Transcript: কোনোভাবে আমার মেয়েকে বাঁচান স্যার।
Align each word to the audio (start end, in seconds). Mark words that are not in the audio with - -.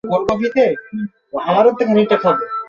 কোনোভাবে 0.03 0.65
আমার 1.41 1.65
মেয়েকে 1.87 2.15
বাঁচান 2.15 2.35
স্যার। 2.35 2.49